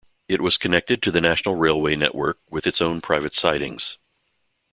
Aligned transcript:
It 0.27 0.41
was 0.41 0.57
connected 0.57 1.03
to 1.03 1.11
the 1.11 1.21
national 1.21 1.53
railway 1.57 1.95
network, 1.95 2.39
with 2.49 2.65
its 2.65 2.81
own 2.81 3.01
private 3.01 3.35
sidings. 3.35 3.99